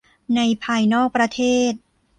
[0.35, 1.41] ในภายนอกประเท
[1.71, 1.73] ศ